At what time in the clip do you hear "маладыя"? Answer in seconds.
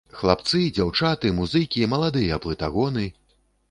1.95-2.43